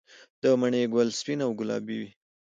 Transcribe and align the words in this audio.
د 0.41 0.43
مڼې 0.59 0.83
ګل 0.93 1.09
سپین 1.19 1.39
او 1.45 1.51
ګلابي 1.59 1.97
وي؟ 2.01 2.09